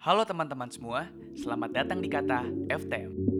Halo 0.00 0.24
teman-teman 0.24 0.72
semua, 0.72 1.12
selamat 1.36 1.76
datang 1.76 2.00
di 2.00 2.08
Kata 2.08 2.40
FTM. 2.72 3.39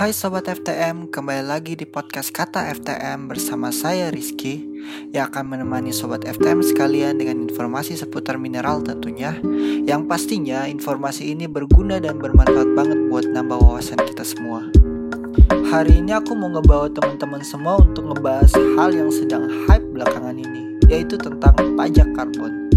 Hai 0.00 0.16
Sobat 0.16 0.48
FTM, 0.48 1.12
kembali 1.12 1.44
lagi 1.44 1.76
di 1.76 1.84
podcast 1.84 2.32
Kata 2.32 2.72
FTM 2.72 3.28
bersama 3.28 3.68
saya 3.68 4.08
Rizky 4.08 4.64
yang 5.12 5.28
akan 5.28 5.52
menemani 5.52 5.92
Sobat 5.92 6.24
FTM 6.24 6.64
sekalian 6.64 7.20
dengan 7.20 7.44
informasi 7.44 8.00
seputar 8.00 8.40
mineral 8.40 8.80
tentunya. 8.80 9.36
Yang 9.84 10.08
pastinya 10.08 10.64
informasi 10.64 11.36
ini 11.36 11.44
berguna 11.44 12.00
dan 12.00 12.16
bermanfaat 12.16 12.72
banget 12.72 12.96
buat 13.12 13.28
nambah 13.28 13.60
wawasan 13.60 14.00
kita 14.08 14.24
semua. 14.24 14.64
Hari 15.68 16.00
ini 16.00 16.16
aku 16.16 16.32
mau 16.32 16.48
ngebawa 16.48 16.88
teman-teman 16.96 17.44
semua 17.44 17.76
untuk 17.84 18.08
ngebahas 18.08 18.56
hal 18.56 18.96
yang 18.96 19.12
sedang 19.12 19.52
hype 19.68 19.84
belakangan 19.84 20.40
ini 20.40 20.80
yaitu 20.88 21.20
tentang 21.20 21.52
pajak 21.76 22.08
karbon. 22.16 22.72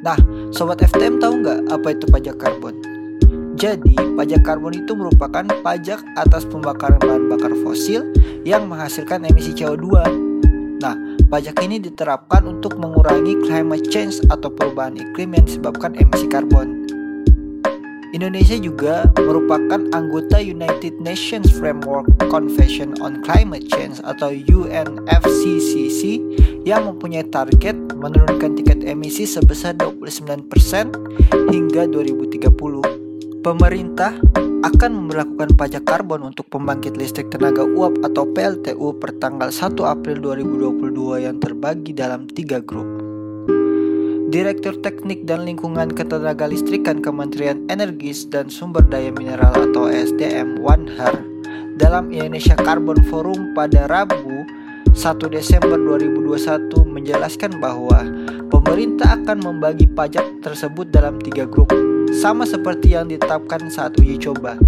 Nah, 0.00 0.16
Sobat 0.48 0.80
FTM 0.80 1.20
tahu 1.20 1.44
nggak 1.44 1.68
apa 1.68 1.92
itu 1.92 2.08
pajak 2.08 2.40
karbon? 2.40 2.91
Jadi, 3.62 3.94
pajak 4.18 4.42
karbon 4.42 4.74
itu 4.74 4.90
merupakan 4.98 5.46
pajak 5.62 6.02
atas 6.18 6.42
pembakaran 6.50 6.98
bahan 6.98 7.30
bakar 7.30 7.54
fosil 7.62 8.10
yang 8.42 8.66
menghasilkan 8.66 9.22
emisi 9.22 9.54
CO2. 9.54 10.02
Nah, 10.82 10.98
pajak 11.30 11.62
ini 11.62 11.78
diterapkan 11.78 12.42
untuk 12.42 12.74
mengurangi 12.74 13.38
climate 13.46 13.86
change 13.86 14.18
atau 14.34 14.50
perubahan 14.50 14.98
iklim 14.98 15.38
yang 15.38 15.46
disebabkan 15.46 15.94
emisi 15.94 16.26
karbon. 16.26 16.90
Indonesia 18.10 18.58
juga 18.58 19.06
merupakan 19.14 19.78
anggota 19.94 20.42
United 20.42 20.98
Nations 20.98 21.46
Framework 21.54 22.10
Convention 22.34 22.98
on 22.98 23.22
Climate 23.22 23.70
Change 23.70 24.02
atau 24.02 24.34
UNFCCC 24.34 26.18
yang 26.66 26.90
mempunyai 26.90 27.30
target 27.30 27.78
menurunkan 27.94 28.58
tingkat 28.58 28.82
emisi 28.82 29.22
sebesar 29.22 29.78
29% 29.78 30.50
hingga 31.54 31.86
2030. 31.86 33.11
Pemerintah 33.42 34.14
akan 34.62 34.90
memperlakukan 35.02 35.58
pajak 35.58 35.82
karbon 35.82 36.30
untuk 36.30 36.46
pembangkit 36.46 36.94
listrik 36.94 37.26
tenaga 37.26 37.66
uap 37.66 37.98
atau 38.06 38.22
PLTU 38.22 38.94
per 39.02 39.18
tanggal 39.18 39.50
1 39.50 39.82
April 39.82 40.22
2022 40.22 41.26
yang 41.26 41.42
terbagi 41.42 41.90
dalam 41.90 42.30
tiga 42.30 42.62
grup. 42.62 42.86
Direktur 44.30 44.78
Teknik 44.78 45.26
dan 45.26 45.42
Lingkungan 45.42 45.90
Ketenagalistrikan 45.90 47.02
Kementerian 47.02 47.66
Energi 47.66 48.14
dan 48.30 48.46
Sumber 48.46 48.86
Daya 48.86 49.10
Mineral 49.10 49.74
atau 49.74 49.90
SDM 49.90 50.62
Wanhar 50.62 51.18
dalam 51.82 52.14
Indonesia 52.14 52.54
Carbon 52.54 53.02
Forum 53.10 53.58
pada 53.58 53.90
Rabu 53.90 54.46
1 54.94 55.18
Desember 55.34 55.82
2021 55.98 56.70
menjelaskan 56.86 57.58
bahwa 57.58 58.06
pemerintah 58.54 59.18
akan 59.18 59.42
membagi 59.42 59.90
pajak 59.90 60.46
tersebut 60.46 60.94
dalam 60.94 61.18
tiga 61.18 61.42
grup 61.42 61.91
sama 62.12 62.44
seperti 62.44 62.92
yang 62.92 63.08
ditetapkan 63.08 63.72
saat 63.72 63.96
uji 63.96 64.20
coba. 64.20 64.60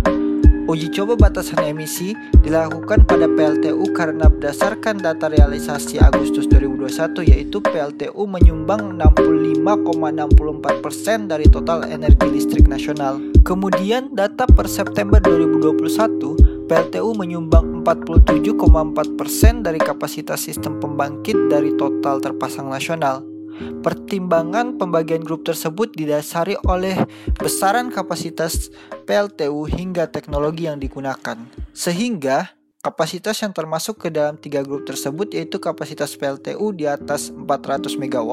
Uji 0.65 0.89
coba 0.97 1.29
batasan 1.29 1.61
emisi 1.61 2.17
dilakukan 2.41 3.05
pada 3.05 3.29
PLTU 3.29 3.85
karena 3.93 4.33
berdasarkan 4.33 4.97
data 4.97 5.29
realisasi 5.29 6.01
Agustus 6.01 6.49
2021 6.49 7.21
yaitu 7.29 7.61
PLTU 7.61 8.25
menyumbang 8.25 8.97
65,64% 8.97 11.29
dari 11.29 11.45
total 11.53 11.85
energi 11.85 12.33
listrik 12.33 12.65
nasional. 12.65 13.21
Kemudian 13.45 14.17
data 14.17 14.49
per 14.49 14.65
September 14.65 15.21
2021 15.21 16.65
PLTU 16.65 17.13
menyumbang 17.13 17.85
47,4% 17.85 19.61
dari 19.61 19.77
kapasitas 19.77 20.41
sistem 20.41 20.81
pembangkit 20.81 21.37
dari 21.53 21.77
total 21.77 22.25
terpasang 22.25 22.73
nasional. 22.73 23.34
Pertimbangan 23.55 24.81
pembagian 24.81 25.23
grup 25.23 25.47
tersebut 25.47 25.95
didasari 25.95 26.59
oleh 26.67 26.99
besaran 27.39 27.93
kapasitas 27.95 28.73
PLTU 29.07 29.69
hingga 29.71 30.11
teknologi 30.11 30.67
yang 30.67 30.83
digunakan. 30.83 31.39
Sehingga 31.71 32.57
kapasitas 32.83 33.39
yang 33.41 33.55
termasuk 33.55 34.05
ke 34.05 34.09
dalam 34.11 34.37
tiga 34.37 34.61
grup 34.67 34.85
tersebut 34.85 35.33
yaitu 35.33 35.63
kapasitas 35.63 36.19
PLTU 36.19 36.75
di 36.75 36.85
atas 36.85 37.31
400 37.31 37.97
MW, 37.97 38.31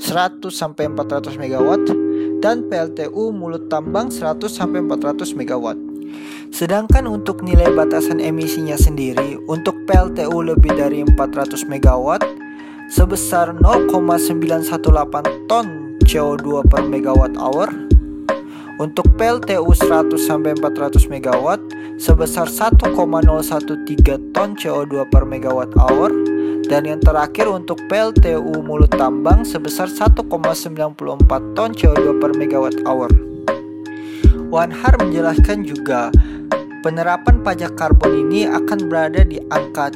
100 0.00 0.42
sampai 0.50 0.88
400 0.90 1.36
MW, 1.36 1.68
dan 2.42 2.66
PLTU 2.66 3.30
mulut 3.30 3.70
tambang 3.70 4.10
100 4.10 4.50
sampai 4.50 4.82
400 4.82 5.30
MW. 5.36 5.66
Sedangkan 6.52 7.08
untuk 7.08 7.40
nilai 7.40 7.72
batasan 7.72 8.20
emisinya 8.20 8.76
sendiri 8.76 9.40
untuk 9.48 9.72
PLTU 9.88 10.44
lebih 10.44 10.76
dari 10.76 11.00
400 11.00 11.64
MW 11.64 12.06
sebesar 12.92 13.56
0,918 13.56 15.48
ton 15.48 15.96
CO2 16.04 16.60
per 16.68 16.84
megawatt 16.84 17.32
hour. 17.40 17.72
Untuk 18.76 19.08
PLTU 19.16 19.64
100 19.64 20.20
sampai 20.20 20.52
400 20.60 21.08
MW 21.08 21.46
sebesar 21.96 22.52
1,013 22.52 22.92
ton 24.36 24.48
CO2 24.52 25.08
per 25.08 25.24
megawatt 25.24 25.72
hour 25.80 26.12
dan 26.68 26.84
yang 26.84 27.00
terakhir 27.00 27.48
untuk 27.48 27.80
PLTU 27.88 28.60
mulut 28.60 28.92
tambang 28.92 29.40
sebesar 29.48 29.88
1,94 29.88 30.28
ton 31.56 31.70
CO2 31.72 32.06
per 32.20 32.36
megawatt 32.36 32.76
hour. 32.84 33.08
Wanhar 34.52 35.00
menjelaskan 35.00 35.64
juga 35.64 36.12
Penerapan 36.82 37.46
pajak 37.46 37.78
karbon 37.78 38.26
ini 38.26 38.42
akan 38.42 38.90
berada 38.90 39.22
di 39.22 39.38
angka 39.54 39.94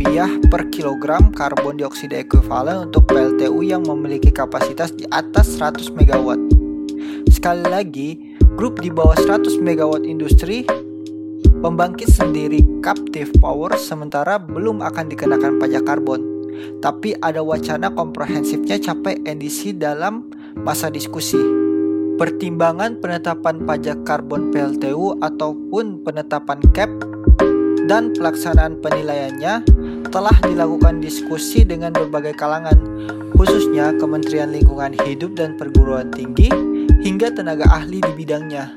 Rp30 0.00 0.48
per 0.48 0.72
kilogram 0.72 1.28
karbon 1.28 1.76
dioksida 1.76 2.24
ekuivalen 2.24 2.88
untuk 2.88 3.04
PLTU 3.04 3.60
yang 3.60 3.84
memiliki 3.84 4.32
kapasitas 4.32 4.96
di 4.96 5.04
atas 5.12 5.60
100 5.60 5.92
MW. 5.92 6.40
Sekali 7.28 7.68
lagi, 7.68 8.16
grup 8.56 8.80
di 8.80 8.88
bawah 8.88 9.12
100 9.12 9.60
MW 9.60 10.08
industri 10.08 10.64
pembangkit 11.60 12.08
sendiri 12.08 12.64
captive 12.80 13.28
power 13.44 13.76
sementara 13.76 14.40
belum 14.40 14.80
akan 14.80 15.12
dikenakan 15.12 15.60
pajak 15.60 15.84
karbon. 15.84 16.24
Tapi 16.80 17.20
ada 17.20 17.44
wacana 17.44 17.92
komprehensifnya 17.92 18.80
capai 18.80 19.20
NDC 19.28 19.76
dalam 19.76 20.32
masa 20.56 20.88
diskusi. 20.88 21.40
Pertimbangan 22.16 23.04
penetapan 23.04 23.68
pajak 23.68 24.00
karbon 24.08 24.48
PLTU 24.48 25.20
ataupun 25.20 26.00
penetapan 26.04 26.60
CAP 26.72 26.88
dan 27.90 28.14
pelaksanaan 28.14 28.78
penilaiannya 28.78 29.66
telah 30.08 30.32
dilakukan 30.40 31.04
diskusi 31.04 31.68
dengan 31.68 31.92
berbagai 31.92 32.32
kalangan, 32.40 32.80
khususnya 33.36 33.92
Kementerian 34.00 34.48
Lingkungan 34.48 34.96
Hidup 35.04 35.36
dan 35.36 35.60
Perguruan 35.60 36.08
Tinggi 36.08 36.48
hingga 37.04 37.28
tenaga 37.28 37.68
ahli 37.68 38.00
di 38.00 38.12
bidangnya. 38.16 38.72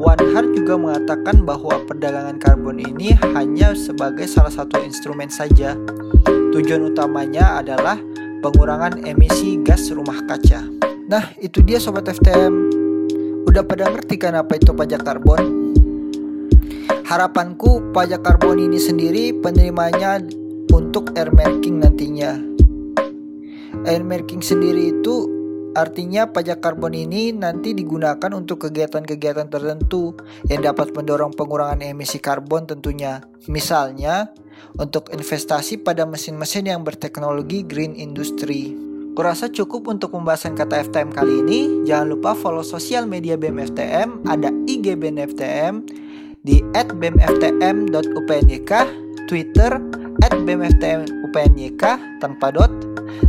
Wanhar 0.00 0.44
juga 0.56 0.74
mengatakan 0.80 1.44
bahwa 1.44 1.80
perdagangan 1.84 2.40
karbon 2.40 2.80
ini 2.80 3.14
hanya 3.36 3.72
sebagai 3.76 4.24
salah 4.24 4.52
satu 4.52 4.80
instrumen 4.80 5.28
saja. 5.28 5.76
Tujuan 6.52 6.92
utamanya 6.92 7.62
adalah 7.62 7.98
pengurangan 8.42 9.04
emisi 9.06 9.60
gas 9.62 9.88
rumah 9.92 10.20
kaca. 10.28 10.64
Nah, 11.08 11.32
itu 11.40 11.60
dia 11.60 11.80
sobat 11.80 12.08
FTM. 12.08 12.52
Udah 13.44 13.62
pada 13.62 13.88
ngerti 13.88 14.16
kan 14.18 14.34
apa 14.34 14.56
itu 14.58 14.74
pajak 14.74 15.04
karbon? 15.04 15.72
Harapanku 17.04 17.94
pajak 17.94 18.24
karbon 18.24 18.58
ini 18.58 18.80
sendiri 18.80 19.30
penerimanya 19.36 20.18
untuk 20.74 21.14
air 21.14 21.30
marking 21.30 21.78
nantinya. 21.78 22.34
Air 23.86 24.02
marking 24.02 24.42
sendiri 24.42 24.90
itu 24.90 25.30
artinya 25.78 26.26
pajak 26.26 26.58
karbon 26.58 26.98
ini 26.98 27.30
nanti 27.30 27.78
digunakan 27.78 28.34
untuk 28.34 28.66
kegiatan-kegiatan 28.66 29.46
tertentu 29.46 30.18
yang 30.50 30.66
dapat 30.66 30.90
mendorong 30.90 31.30
pengurangan 31.38 31.78
emisi 31.78 32.18
karbon 32.18 32.66
tentunya. 32.66 33.22
Misalnya 33.46 34.34
untuk 34.74 35.14
investasi 35.14 35.78
pada 35.86 36.02
mesin-mesin 36.10 36.66
yang 36.66 36.82
berteknologi 36.82 37.62
green 37.62 37.94
industry. 37.94 38.74
Kurasa 39.14 39.46
cukup 39.46 39.86
untuk 39.94 40.10
pembahasan 40.10 40.58
kata 40.58 40.90
FTM 40.90 41.14
kali 41.14 41.46
ini. 41.46 41.86
Jangan 41.86 42.18
lupa 42.18 42.34
follow 42.34 42.66
sosial 42.66 43.06
media 43.06 43.38
BEM 43.38 43.62
FTM, 43.62 44.26
ada 44.26 44.50
IG 44.66 44.98
BEM 44.98 45.22
FTM 45.22 45.86
di 46.42 46.58
@bemftm.upnyk, 46.74 48.72
Twitter 49.30 50.02
@bemftmupnyk 50.32 51.82
tanpa 52.22 52.54
dot 52.54 52.72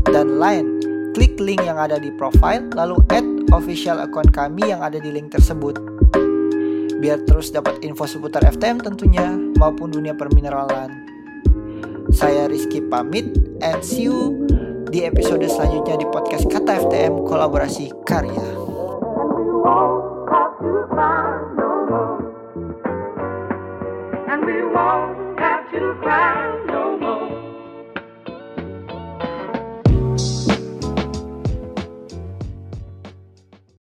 dan 0.07 0.39
lain. 0.39 0.79
Klik 1.15 1.39
link 1.39 1.63
yang 1.63 1.79
ada 1.79 1.95
di 1.95 2.11
profile 2.15 2.67
lalu 2.75 2.99
add 3.11 3.23
official 3.55 4.03
account 4.03 4.35
kami 4.35 4.67
yang 4.67 4.83
ada 4.83 4.99
di 4.99 5.11
link 5.11 5.31
tersebut. 5.31 5.79
Biar 6.99 7.23
terus 7.27 7.51
dapat 7.51 7.79
info 7.83 8.07
seputar 8.07 8.43
FTM 8.43 8.83
tentunya 8.83 9.35
maupun 9.59 9.91
dunia 9.91 10.15
permineralan. 10.15 10.91
Saya 12.11 12.47
Rizky 12.47 12.83
pamit 12.83 13.31
and 13.63 13.79
see 13.83 14.07
you 14.07 14.47
di 14.91 15.03
episode 15.03 15.43
selanjutnya 15.43 15.99
di 15.99 16.07
podcast 16.07 16.47
Kata 16.47 16.79
FTM 16.87 17.27
Kolaborasi 17.27 17.91
Karya. 18.07 18.47
And 24.25 25.24
to 25.79 25.95
cry. 26.01 26.63
No 26.67 26.94